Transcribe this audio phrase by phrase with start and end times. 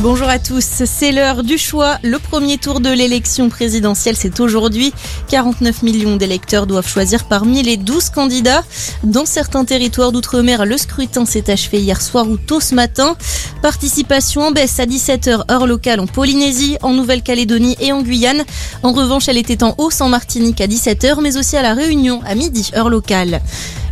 [0.00, 1.98] Bonjour à tous, c'est l'heure du choix.
[2.04, 4.92] Le premier tour de l'élection présidentielle, c'est aujourd'hui.
[5.26, 8.62] 49 millions d'électeurs doivent choisir parmi les 12 candidats.
[9.02, 13.16] Dans certains territoires d'outre-mer, le scrutin s'est achevé hier soir ou tôt ce matin.
[13.60, 18.44] Participation en baisse à 17h heure locale en Polynésie, en Nouvelle-Calédonie et en Guyane.
[18.84, 22.20] En revanche, elle était en hausse en Martinique à 17h, mais aussi à La Réunion
[22.24, 23.40] à midi heure locale.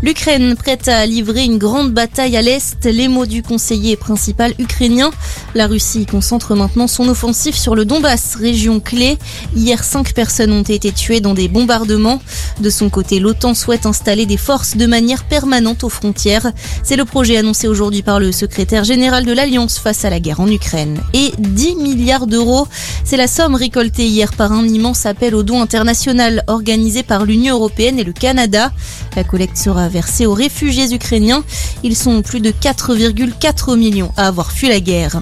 [0.02, 5.10] L'Ukraine prête à livrer une grande bataille à l'Est, les mots du conseiller principal ukrainien.
[5.54, 9.16] La Russie concentre maintenant son offensive sur le Donbass, région clé.
[9.54, 12.20] Hier, cinq personnes ont été tuées dans des bombardements.
[12.60, 16.52] De son côté, l'OTAN souhaite installer des forces de manière permanente aux frontières.
[16.82, 20.40] C'est le projet annoncé aujourd'hui par le secrétaire général de l'Alliance face à la guerre
[20.40, 21.00] en Ukraine.
[21.14, 22.68] Et 10 milliards d'euros,
[23.06, 27.54] c'est la somme récoltée hier par un immense appel aux dons international organisé par l'Union
[27.54, 28.72] européenne et le Canada.
[29.14, 31.44] La collecte sera versée aux réfugiés ukrainiens.
[31.84, 35.20] Ils sont plus de 4,4 millions à avoir fui la guerre.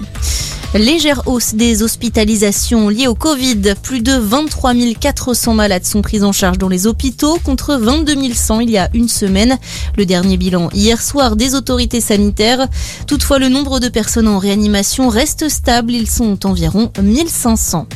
[0.75, 3.75] Légère hausse des hospitalisations liées au Covid.
[3.81, 8.59] Plus de 23 400 malades sont pris en charge dans les hôpitaux contre 22 100
[8.59, 9.57] il y a une semaine.
[9.95, 12.67] Le dernier bilan hier soir des autorités sanitaires.
[13.07, 15.93] Toutefois, le nombre de personnes en réanimation reste stable.
[15.93, 17.87] Ils sont environ 1500.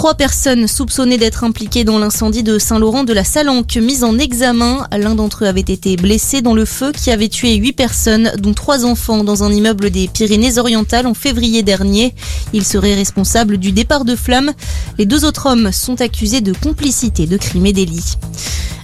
[0.00, 4.88] Trois personnes soupçonnées d'être impliquées dans l'incendie de Saint-Laurent de la Salanque mises en examen.
[4.96, 8.54] L'un d'entre eux avait été blessé dans le feu qui avait tué huit personnes, dont
[8.54, 12.14] trois enfants, dans un immeuble des Pyrénées-Orientales en février dernier.
[12.54, 14.52] Il serait responsable du départ de flammes.
[14.96, 18.16] Les deux autres hommes sont accusés de complicité de crimes et délits.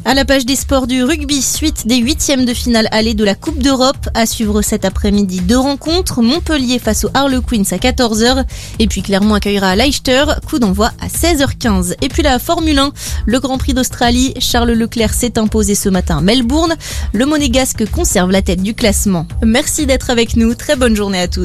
[0.09, 3.35] À la page des sports du rugby, suite des huitièmes de finale allée de la
[3.35, 4.09] Coupe d'Europe.
[4.15, 6.23] À suivre cet après-midi deux rencontres.
[6.23, 8.45] Montpellier face aux Harlequins à 14h.
[8.79, 10.27] Et puis Clermont accueillera Leicester.
[10.49, 11.97] Coup d'envoi à 16h15.
[12.03, 12.93] Et puis la Formule 1,
[13.27, 14.33] le Grand Prix d'Australie.
[14.39, 16.77] Charles Leclerc s'est imposé ce matin à Melbourne.
[17.13, 19.27] Le monégasque conserve la tête du classement.
[19.45, 20.55] Merci d'être avec nous.
[20.55, 21.43] Très bonne journée à tous.